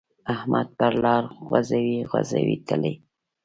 [0.33, 2.93] احمد پر لار غوزی غوزی تلی.